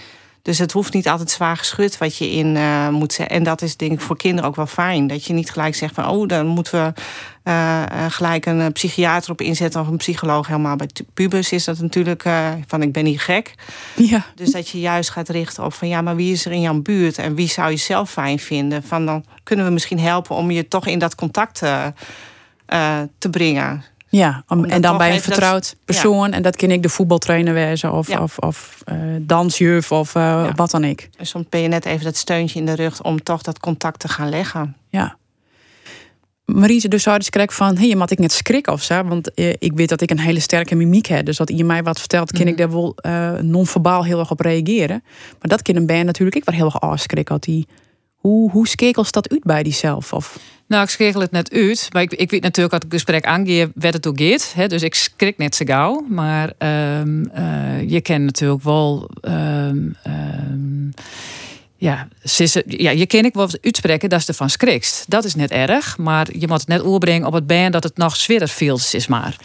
[0.42, 3.37] Dus het hoeft niet altijd zwaar geschud wat je in uh, moet zeggen.
[3.37, 5.07] En dat is denk ik voor kinderen ook wel fijn.
[5.07, 7.00] Dat je niet gelijk zegt van oh, dan moeten we
[7.44, 10.46] uh, gelijk een psychiater op inzetten of een psycholoog.
[10.46, 13.55] Helemaal bij pubers is dat natuurlijk uh, van ik ben niet gek.
[13.96, 14.26] Ja.
[14.35, 16.81] Dus dat je juist gaat richten op van ja, maar wie is er in jouw
[16.81, 18.83] buurt en wie zou je zelf fijn vinden?
[18.83, 21.59] Van dan kunnen we misschien helpen om je toch in dat contact
[23.18, 23.85] te brengen.
[24.11, 26.29] Ja, om, en dan bij een vertrouwd dat, persoon.
[26.29, 26.35] Ja.
[26.35, 28.23] En dat kan ik de voetbaltrainer wezen of, ja.
[28.23, 30.53] of, of uh, dansjuf of uh, ja.
[30.55, 31.09] wat dan ik.
[31.16, 34.01] En soms ben je net even dat steuntje in de rug om toch dat contact
[34.01, 34.77] te gaan leggen.
[34.88, 35.16] Ja.
[36.44, 39.05] Marise, dus zou je krijgen van, hé, hey, mag ik net schrikken of zo?
[39.05, 41.27] Want eh, ik weet dat ik een hele sterke mimiek heb.
[41.27, 42.49] Dus dat je mij wat vertelt, kan mm.
[42.49, 42.96] ik daar wel
[43.42, 45.03] non-verbaal heel erg op reageren.
[45.29, 47.40] Maar dat kan een band natuurlijk ik wel heel erg afschrikken.
[47.40, 47.68] Die,
[48.14, 50.12] hoe, hoe skekels dat uit bij die zelf?
[50.12, 50.38] Of...
[50.70, 51.88] Nou, ik schakel het net uit.
[51.92, 54.18] Maar ik, ik weet natuurlijk dat het gesprek aangeeft werd het ook.
[54.54, 56.06] Hè, dus ik schrik net zo gauw.
[56.09, 56.52] Maar
[56.98, 59.11] um, uh, je kent natuurlijk wel...
[59.22, 60.90] Um, um,
[61.76, 62.09] ja,
[62.66, 65.04] ja, je ken ik wel uitspreken dat ze ervan skrikst.
[65.09, 67.96] Dat is net erg, maar je moet het net overbrengen op het been dat het
[67.96, 69.37] nog zwerder feels is maar.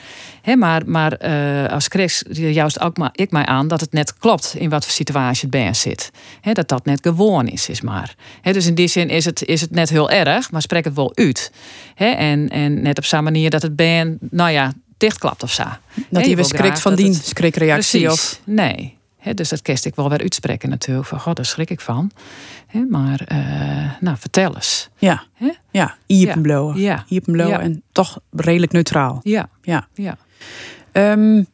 [0.46, 4.18] He, maar maar uh, als skriks juist ook maar, ik mij aan dat het net
[4.18, 6.12] klopt in wat voor situatie het been zit.
[6.42, 8.16] He, dat dat net gewoon is, is maar.
[8.42, 10.94] He, dus in die zin is het, is het net heel erg, maar spreek het
[10.94, 11.52] wel uit.
[11.96, 15.64] En, en net op zo'n manier dat het been, nou ja, dichtklapt of zo.
[16.10, 18.40] Dat je weer schrikt van die schrikreactie of...
[18.44, 18.98] Nee,
[19.34, 21.08] dus dat kerst ik wel weer uitspreken natuurlijk.
[21.08, 22.12] Van, god, daar schrik ik van.
[22.90, 24.90] maar, uh, nou, vertel eens.
[24.98, 25.52] Ja, He?
[25.72, 26.80] ja, iepenblowen.
[26.80, 27.06] Ja.
[27.08, 29.20] Iepenblowen en toch redelijk neutraal.
[29.24, 29.50] Ja.
[29.62, 29.88] Ja.
[29.94, 30.18] ja.
[30.94, 31.48] Um,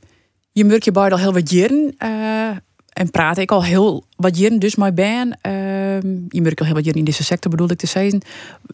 [0.52, 1.96] je merkt je al heel wat jaren.
[2.00, 2.50] Uh,
[2.94, 5.28] en praat ik al heel wat jaren dus maar ben.
[5.28, 8.22] Uh, je merkt al heel wat jaren in deze sector bedoel ik te zeggen.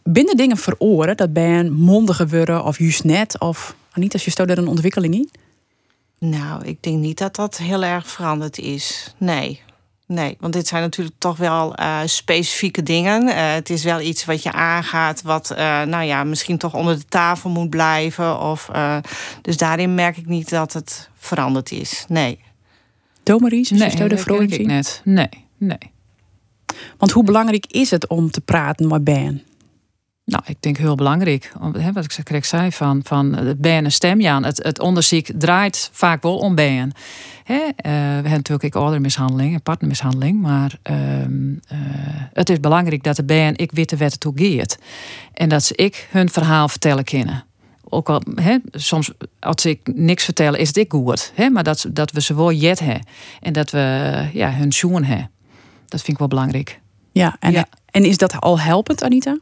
[0.02, 3.40] Binnen dingen veroren dat ben mondiger worden of juist net.
[3.40, 5.30] Of niet als je stoot er een ontwikkeling in?
[6.18, 9.14] Nou, ik denk niet dat dat heel erg veranderd is.
[9.18, 9.60] Nee.
[10.08, 13.22] Nee, want dit zijn natuurlijk toch wel uh, specifieke dingen.
[13.22, 16.96] Uh, het is wel iets wat je aangaat, wat uh, nou ja, misschien toch onder
[16.96, 18.40] de tafel moet blijven.
[18.40, 18.70] Of,
[19.42, 22.04] dus daarin merk ik niet dat het veranderd is.
[22.08, 22.40] Nee.
[23.22, 25.00] Domaries, nee, dat denk ik net.
[25.04, 25.92] Nee, nee.
[26.98, 29.42] Want hoe belangrijk is het om te praten met Ben?
[30.28, 31.52] Nou, ik denk heel belangrijk.
[31.92, 34.44] Wat ik correct zei, van, van het BN en stemjaan.
[34.44, 36.92] Het, het onderzoek draait vaak wel om BN.
[37.44, 40.40] He, uh, we hebben natuurlijk ook oudermishandeling en partnermishandeling.
[40.40, 41.26] Maar uh, uh,
[42.32, 44.78] het is belangrijk dat de BN ik witte wetten toegeert.
[45.32, 47.44] En dat ze ik hun verhaal vertellen kunnen.
[47.88, 48.22] Ook al,
[48.70, 51.32] soms als ik niks vertel, is het ik goed.
[51.52, 53.06] Maar dat, dat we ze wel jet hebben.
[53.40, 55.30] En dat we ja, hun zoen hebben.
[55.86, 56.80] Dat vind ik wel belangrijk.
[57.12, 59.38] Ja en, ja, en is dat al helpend, Anita?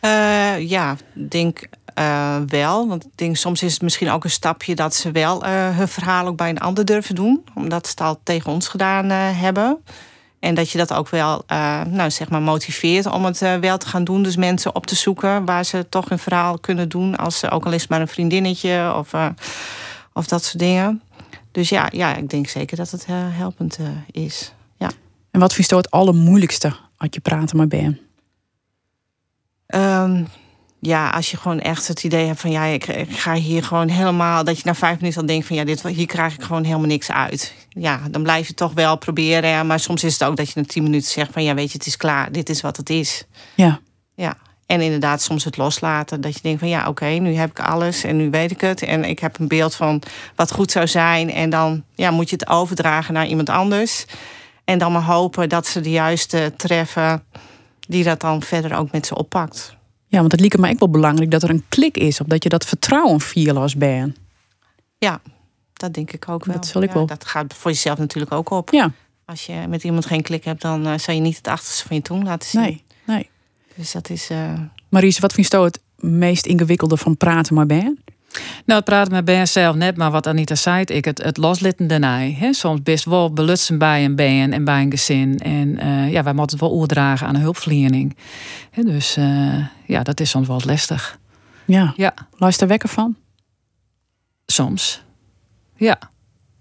[0.00, 2.88] Uh, ja, denk uh, wel.
[2.88, 5.88] Want ik denk soms is het misschien ook een stapje dat ze wel uh, hun
[5.88, 7.44] verhaal ook bij een ander durven doen.
[7.54, 9.78] Omdat ze het al tegen ons gedaan hebben.
[10.38, 11.44] En dat je dat ook wel
[11.88, 14.22] nou, zeg maar motiveert om het wel te gaan doen.
[14.22, 17.16] Dus mensen op te zoeken waar ze toch een verhaal kunnen doen.
[17.16, 19.12] Als ze ook al is maar een vriendinnetje of,
[20.12, 21.02] of dat soort dingen.
[21.52, 23.78] Dus ja, ja, ik denk zeker dat het helpend
[24.10, 24.52] is.
[24.78, 24.90] Ja.
[25.30, 28.05] En wat vind je het allermoeilijkste als je praten met Ben?
[29.66, 30.26] Um,
[30.80, 33.88] ja, als je gewoon echt het idee hebt van ja, ik, ik, ga hier gewoon
[33.88, 34.44] helemaal.
[34.44, 36.86] Dat je na vijf minuten al denkt van ja, dit, hier krijg ik gewoon helemaal
[36.86, 37.54] niks uit.
[37.68, 39.66] Ja, dan blijf je toch wel proberen.
[39.66, 41.78] Maar soms is het ook dat je na tien minuten zegt van ja, weet je,
[41.78, 42.32] het is klaar.
[42.32, 43.24] Dit is wat het is.
[43.54, 43.80] Ja.
[44.14, 44.36] Ja.
[44.66, 46.20] En inderdaad, soms het loslaten.
[46.20, 48.82] Dat je denkt van ja, oké, nu heb ik alles en nu weet ik het.
[48.82, 50.02] En ik heb een beeld van
[50.34, 51.30] wat goed zou zijn.
[51.30, 54.04] En dan ja, moet je het overdragen naar iemand anders.
[54.64, 57.24] En dan maar hopen dat ze de juiste treffen
[57.86, 59.76] die dat dan verder ook met ze oppakt.
[60.06, 62.42] Ja, want het lijkt me ook wel belangrijk dat er een klik is, of dat
[62.42, 64.16] je dat vertrouwen via als ben.
[64.98, 65.20] Ja,
[65.72, 66.54] dat denk ik ook wel.
[66.54, 67.06] Dat zal ik wel.
[67.06, 68.70] Dat gaat voor jezelf natuurlijk ook op.
[68.70, 68.92] Ja.
[69.24, 71.96] Als je met iemand geen klik hebt, dan uh, zal je niet het achterste van
[71.96, 72.60] je tong laten zien.
[72.60, 73.28] Nee, nee.
[73.74, 74.30] Dus dat is.
[74.30, 74.60] Uh...
[74.88, 78.04] Maries, wat vind je het meest ingewikkelde van praten maar ben?
[78.64, 81.86] Nou, het praten met Ben zelf net, maar wat Anita zei, ik het, het loslitten
[81.86, 82.52] daarna.
[82.52, 85.38] Soms best wel belutsen bij een Ben en bij een gezin.
[85.38, 88.16] En uh, ja, wij moeten het wel oordragen aan een hulpverlening.
[88.70, 91.18] He, dus uh, ja, dat is soms wel lastig.
[91.64, 91.92] Ja.
[91.96, 92.14] ja.
[92.36, 93.16] Luister wekker van?
[94.46, 95.02] Soms.
[95.76, 95.98] Ja.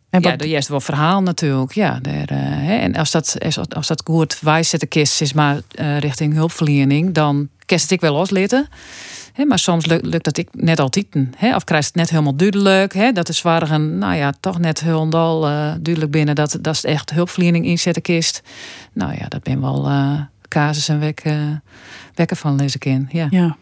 [0.09, 0.31] En wat...
[0.31, 1.73] Ja, de eerste wel verhaal natuurlijk.
[1.73, 2.75] Ja, uh, hè.
[2.75, 3.37] En als dat,
[3.69, 5.59] als, dat goed wijzetten kist is, maar
[5.99, 8.67] richting hulpverlening, dan kerst ik wel loslitten
[9.43, 11.05] maar soms lukt, lukt dat ik net altijd.
[11.37, 12.93] He, of krijgt het net helemaal duidelijk.
[12.93, 16.75] He, dat is waar een, nou ja, toch net heel uh, duidelijk binnen dat, dat
[16.75, 18.41] is echt hulpverlening inzetten kist.
[18.93, 21.51] Nou ja, dat ben wel uh, casus en wek, uh,
[22.13, 23.11] wekken van deze kind.
[23.11, 23.27] Ja.
[23.29, 23.57] ja.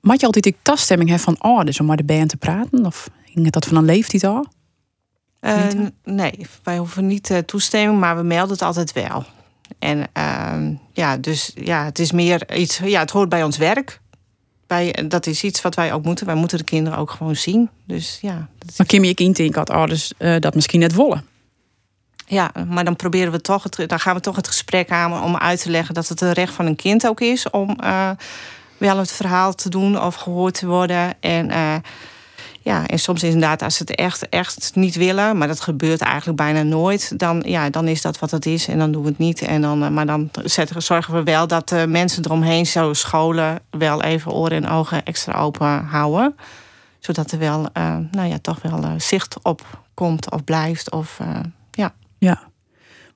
[0.00, 2.86] Maak je altijd die taststemming hebben van ouders om maar de band te praten?
[2.86, 4.46] Of ging het dat van een leeftijd al?
[5.40, 5.64] Uh,
[6.04, 9.24] nee, wij hoeven niet toestemming, maar we melden het altijd wel.
[9.78, 14.00] En uh, ja, dus ja, het is meer iets, ja, het hoort bij ons werk
[14.66, 16.26] wij, dat is iets wat wij ook moeten.
[16.26, 17.70] Wij moeten de kinderen ook gewoon zien.
[17.84, 21.24] Dus, ja, dat Maar Kim, je kind ik had ouders uh, dat misschien net wollen.
[22.26, 25.36] Ja, maar dan proberen we toch het, dan gaan we toch het gesprek aan om
[25.36, 28.10] uit te leggen dat het een recht van een kind ook is om uh,
[28.78, 31.14] wel het verhaal te doen of gehoord te worden.
[31.20, 31.74] En uh,
[32.66, 36.38] ja, en soms inderdaad, als ze het echt, echt niet willen, maar dat gebeurt eigenlijk
[36.38, 39.18] bijna nooit, dan, ja, dan is dat wat het is en dan doen we het
[39.18, 39.42] niet.
[39.42, 43.60] En dan, eh, maar dan zetten, zorgen we wel dat de mensen eromheen, zo scholen,
[43.70, 46.36] wel even oren en ogen extra open houden.
[46.98, 49.62] Zodat er wel, uh, nou ja, toch wel zicht op
[49.94, 50.90] komt of blijft.
[50.90, 51.20] Of,
[51.70, 51.94] ja.
[52.18, 52.42] ja.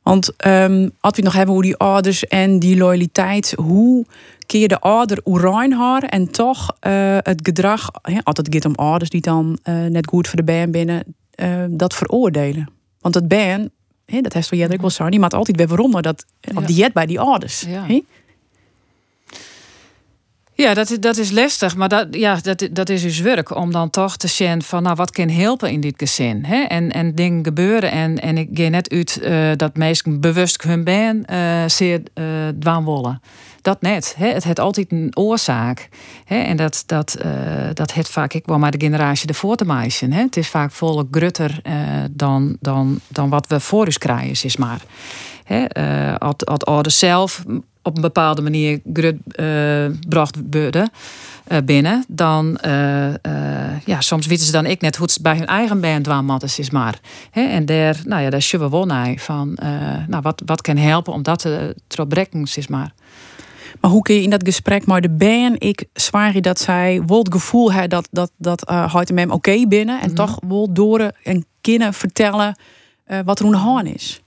[0.02, 4.06] Want ehm, als we het nog hebben hoe die ouders en die loyaliteit, hoe
[4.46, 7.90] keer de ouder oerijn haar en toch eh, het gedrag,
[8.22, 11.04] altijd gaat om ouders die dan eh, net goed voor de band binnen,
[11.36, 12.68] uh, dat veroordelen.
[13.00, 13.70] Want het band,
[14.06, 16.92] hè, dat heeft wel jij wel zo, die maakt altijd weer waarom dat op dieet
[16.92, 17.60] bij die ouders.
[17.60, 18.00] Ja.
[20.60, 23.90] Ja, dat, dat is lastig, maar dat, ja, dat, dat is dus werk om dan
[23.90, 26.44] toch te zien van nou, wat kan helpen in dit gezin.
[26.44, 26.62] Hè?
[26.62, 30.84] En, en dingen gebeuren en, en ik ga net uit uh, dat mensen bewust hun
[30.84, 33.14] ben uh, zeer uh.
[33.62, 34.14] Dat net.
[34.18, 34.26] Hè?
[34.26, 35.88] Het heeft altijd een oorzaak.
[36.24, 36.36] Hè?
[36.36, 37.18] En dat, dat,
[37.72, 40.06] dat het vaak ik wel maar de generatie ervoor te meisje.
[40.06, 41.62] Het is vaak volle grutter
[42.10, 44.80] dan, dan, dan wat we voor ons krijgen, is maar.
[46.18, 47.44] Als ouders zelf
[47.82, 50.90] op een bepaalde manier grut uh, bracht worden
[51.48, 55.46] uh, binnen, dan uh, ja, soms weten ze dan ik net hoe het bij hun
[55.46, 57.00] eigen band waan is maar.
[57.30, 59.58] He, en daar, nou ja, daar zullen we wel naar van,
[60.08, 62.92] nou, wat, wat kan helpen om dat te, te is maar.
[63.80, 67.02] Maar hoe kun je in dat gesprek maar de band, ik zwaar je dat zij
[67.06, 70.26] wel het gevoel hebben dat dat dat houdt hem oké binnen en mm -hmm.
[70.26, 72.56] toch wel door en kunnen vertellen
[73.24, 74.22] wat er aan de is.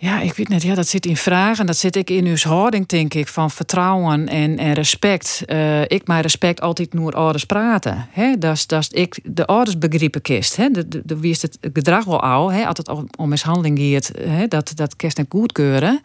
[0.00, 0.62] Ja, ik weet net.
[0.62, 1.66] Ja, dat zit in vragen.
[1.66, 5.42] Dat zit ik in uw houding, denk ik, van vertrouwen en, en respect.
[5.46, 8.08] Uh, ik maar respect altijd naar ouders praten.
[8.38, 10.56] Dat is ik de ouders begrippen kist.
[10.56, 10.70] Hè?
[10.70, 12.66] De, de, wie is het gedrag wel al, hè?
[12.66, 14.46] altijd om, om mishandeling gaat, hè?
[14.46, 16.00] dat, dat kerst en goedkeuren.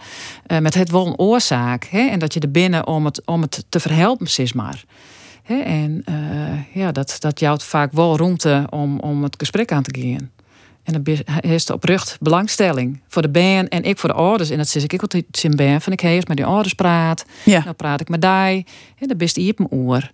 [0.47, 1.83] Uh, met het wel een oorzaak.
[1.83, 2.09] Hè?
[2.09, 4.83] En dat je er binnen om het, om het te verhelpen, is maar.
[5.43, 5.59] Hè?
[5.59, 9.99] En uh, ja, dat, dat jouwt vaak wel ruimte om, om het gesprek aan te
[9.99, 10.31] gaan.
[10.83, 14.49] En dan heeft oprecht belangstelling voor de band en ik voor de ouders.
[14.49, 17.25] En dat zeg ik altijd in band van ik eerst met die ouders praat.
[17.45, 17.59] Ja.
[17.59, 18.65] Dan praat ik met die.
[18.99, 20.11] En dan best je op mijn oor.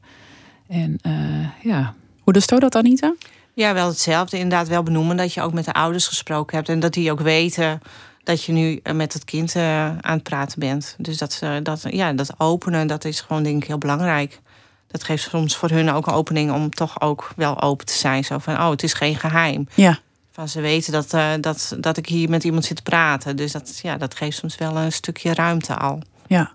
[0.68, 1.94] En uh, ja.
[2.24, 3.14] Hoe doe je dat, Anita?
[3.54, 4.38] Ja, wel hetzelfde.
[4.38, 6.70] Inderdaad wel benoemen dat je ook met de ouders gesproken hebt.
[6.70, 7.82] En dat die ook weten
[8.24, 10.96] dat je nu met het kind uh, aan het praten bent.
[10.98, 14.40] Dus dat, uh, dat, ja, dat openen, dat is gewoon denk ik heel belangrijk.
[14.88, 18.24] Dat geeft soms voor hun ook een opening om toch ook wel open te zijn.
[18.24, 19.68] Zo van, oh, het is geen geheim.
[19.76, 20.00] Ja
[20.48, 23.36] ze weten dat, uh, dat, dat ik hier met iemand zit te praten.
[23.36, 26.02] Dus dat, ja, dat geeft soms wel een stukje ruimte al.
[26.28, 26.52] Ja,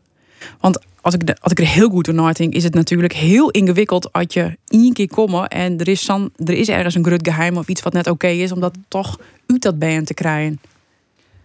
[0.60, 3.50] want als ik, de, als ik er heel goed naar denk, is het natuurlijk heel
[3.50, 7.28] ingewikkeld als je één keer komt en er is, dan, er is ergens een groot
[7.28, 10.60] geheim of iets wat net oké is, om dat toch uit dat band te krijgen.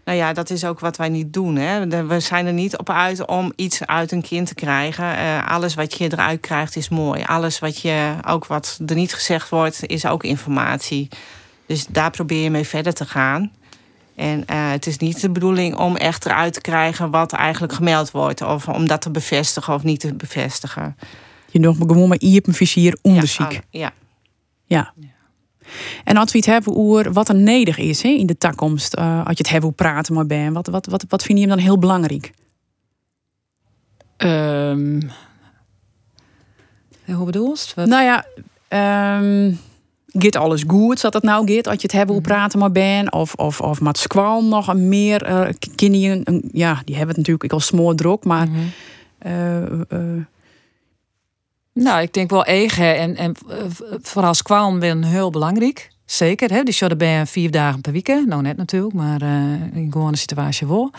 [0.06, 1.56] Nou ja, dat is ook wat wij niet doen.
[1.56, 1.88] Hè.
[2.08, 5.04] We zijn er niet op uit om iets uit een kind te krijgen.
[5.04, 7.24] Uh, alles wat je eruit krijgt is mooi.
[7.24, 11.08] Alles wat je, ook wat er niet gezegd wordt, is ook informatie.
[11.70, 13.52] Dus daar probeer je mee verder te gaan.
[14.16, 18.12] En uh, het is niet de bedoeling om echt eruit te krijgen wat eigenlijk gemeld
[18.12, 18.42] wordt.
[18.42, 20.98] Of om dat te bevestigen of niet te bevestigen.
[21.52, 23.52] Je nog gewoon maar hier op een vizier onderzoek.
[23.52, 23.92] Ja, ja.
[24.68, 24.94] ja.
[26.04, 29.18] En als we het hebben over wat er nedig is hè, in de toekomst, uh,
[29.26, 31.56] als je het hebt hoe praten maar bij, wat, wat, wat, wat vind je hem
[31.56, 32.32] dan heel belangrijk?
[34.18, 35.12] Um,
[37.06, 37.86] hoe bedoel je?
[37.86, 38.26] Nou ja,
[39.20, 39.60] um,
[40.12, 42.34] Git alles goed, zat dat nou git, als je het hebben hoe mhm.
[42.34, 46.96] praten maar ben, of, of, of met squal nog een meer uh, kinderen, ja, die
[46.96, 48.72] hebben het natuurlijk ik al smoor druk, maar mm -hmm.
[49.32, 50.24] uh, uh,
[51.74, 53.36] nou, ik denk wel eigen en, en
[54.02, 55.90] vooral squal ben heel belangrijk.
[56.10, 56.64] Zeker, hè?
[56.64, 58.08] die show ben vier dagen per week.
[58.26, 59.30] Nou, net natuurlijk, maar uh,
[59.74, 60.92] in gewoon een situatie wel.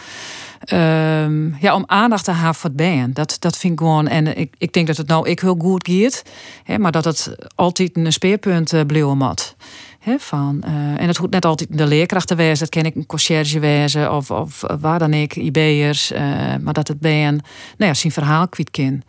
[0.73, 3.17] Um, ja, om aandacht te hebben voor het band.
[3.17, 4.09] Dat, dat vind ik gewoon.
[4.09, 6.23] En ik, ik denk dat het nou ik heel goed.
[6.65, 9.57] Hè, maar dat het altijd een speerpunt uh, bleef mat.
[9.99, 12.59] He, van, uh, en het hoeft net altijd de leerkrachten.
[12.59, 16.13] Dat ken ik een conciërge wezen of, of waar dan ik, IB'ers.
[16.61, 17.43] Maar dat het band
[17.77, 19.03] nou ja, zijn verhaal kwijt kan.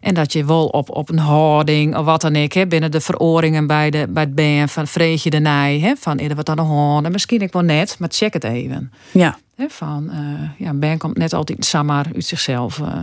[0.00, 3.00] En dat je wel op, op een houding of wat dan ik, hè, binnen de
[3.00, 6.48] veroringen bij, de, bij het BN van vreet je de nij, hè, van eerder wat
[6.48, 7.12] aan de hoorn.
[7.12, 8.92] Misschien ik wel net, maar check het even.
[9.12, 9.38] Ja.
[9.56, 13.02] Hè, van, uh, ja, een band komt net altijd samen uit zichzelf uh,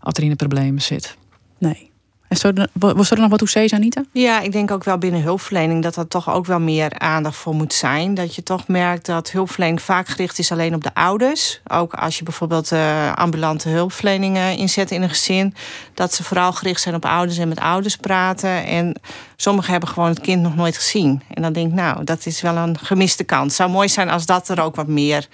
[0.00, 1.16] als er in de problemen zit.
[1.58, 1.91] Nee.
[2.40, 4.04] En was er nog wat toe Anita?
[4.12, 7.54] Ja, ik denk ook wel binnen hulpverlening dat er toch ook wel meer aandacht voor
[7.54, 8.14] moet zijn.
[8.14, 11.60] Dat je toch merkt dat hulpverlening vaak gericht is alleen op de ouders.
[11.66, 15.54] Ook als je bijvoorbeeld uh, ambulante hulpverleningen inzet in een gezin.
[15.94, 18.64] Dat ze vooral gericht zijn op ouders en met ouders praten.
[18.64, 19.00] En
[19.36, 21.22] sommigen hebben gewoon het kind nog nooit gezien.
[21.34, 23.46] En dan denk ik, nou, dat is wel een gemiste kans.
[23.46, 25.28] Het zou mooi zijn als dat er ook wat meer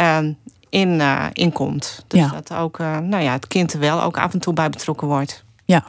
[0.00, 0.18] uh,
[0.68, 2.04] in, uh, in komt.
[2.06, 2.28] Dus ja.
[2.28, 5.06] dat ook uh, nou ja, het kind er wel ook af en toe bij betrokken
[5.06, 5.44] wordt.
[5.64, 5.84] Ja,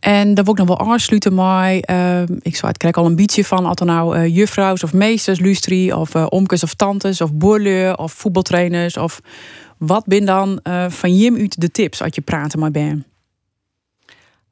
[0.00, 3.16] en daar wil ik nog wel aansluiten maar uh, ik zou het krijg al een
[3.16, 7.20] beetje van, als er nou uh, juffrouws of meesters, lustrie of uh, omkes of tantes
[7.20, 9.20] of boerleur of voetbaltrainers of
[9.78, 13.04] wat ben dan uh, van Jim uit de tips als je praten maar ben?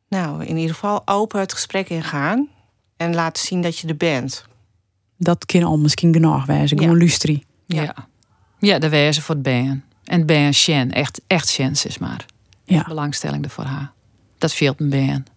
[0.08, 2.48] Nou, in ieder geval open het gesprek ingaan
[2.96, 4.44] en laten zien dat je er bent.
[5.18, 7.02] Dat kan al misschien genoeg wijzen, gewoon ja.
[7.02, 7.46] lustrie.
[7.66, 7.82] Ja.
[7.82, 7.94] Ja.
[8.58, 9.82] Ja, de wezen voor het band.
[10.04, 12.26] En het band Shen, echt, echt Shen is maar.
[12.64, 12.84] Ja.
[12.88, 13.92] Belangstelling er voor haar.
[14.38, 15.30] Dat veelt een band.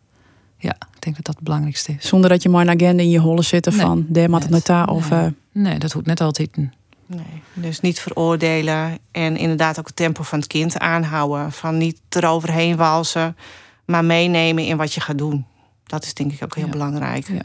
[0.58, 2.08] Ja, ik denk dat dat het belangrijkste is.
[2.08, 3.86] Zonder dat je maar een agenda in je holle zitten Nee.
[3.86, 4.68] van de mat het Net.
[4.68, 5.20] nota of Nee.
[5.20, 6.58] eh, Nee, dat hoeft net altijd.
[6.58, 11.52] Nee, dus niet veroordelen en inderdaad ook het tempo van het kind aanhouden.
[11.52, 13.38] Van niet eroverheen walsen,
[13.86, 15.46] maar meenemen in wat je gaat doen.
[15.84, 16.72] Dat is denk ik ook heel Ja.
[16.72, 17.28] belangrijk.
[17.28, 17.42] Ja.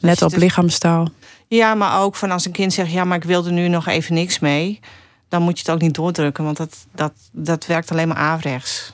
[0.00, 1.08] let je op dus- lichaamstaal.
[1.46, 3.86] Ja, maar ook van als een kind zegt: ja, maar ik wil er nu nog
[3.86, 4.80] even niks mee.
[5.28, 8.92] Dan moet je het ook niet doordrukken, want dat, dat, dat werkt alleen maar averechts.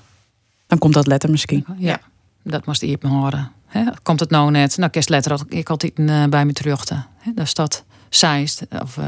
[0.75, 1.65] Dan komt dat letter misschien.
[1.79, 2.01] Ja,
[2.43, 3.53] dat moest me horen.
[4.03, 4.77] Komt het nou net?
[4.77, 6.89] Nou, kerst letter had ik altijd eh, bij me terug.
[7.19, 7.31] Hè?
[7.35, 9.05] Daar staat zeist of eh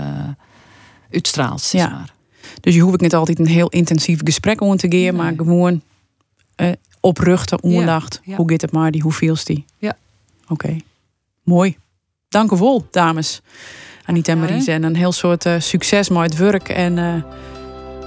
[1.13, 1.61] uitstraalt.
[1.61, 1.89] zeg Ja.
[1.89, 2.13] maar.
[2.61, 5.83] Dus je hoeft ook niet altijd een heel intensief gesprek om te gaan, maar gewoon
[6.55, 8.21] eh opruchten, aandacht.
[8.25, 8.37] ja.
[8.37, 9.65] Hoe gaat het maar, die, hoe veelst die?
[9.79, 9.97] Ja.
[10.49, 10.77] Oké,
[11.43, 11.77] mooi.
[12.29, 13.41] Dank u wel, dames.
[14.05, 14.39] Anita en?
[14.39, 14.73] Marise.
[14.73, 16.69] En een heel soort succes met het werk.
[16.69, 17.25] En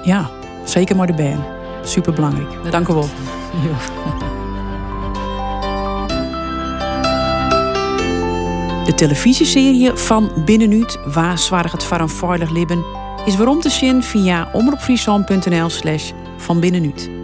[0.03, 0.29] ja,
[0.65, 1.43] zeker maar de band.
[1.89, 2.71] Super belangrijk.
[2.71, 3.09] Dank u wel.
[8.89, 12.85] De televisieserie van Binnenuit, waar zwaar het veilig libben,
[13.25, 17.18] is waarom te zien via omroepfriesland.nl slash van binnenuit.